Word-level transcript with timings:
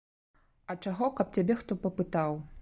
А 0.73 0.75
чаго, 0.85 1.11
каб 1.19 1.27
цябе 1.37 1.59
хто 1.61 1.79
папытаў. 1.85 2.43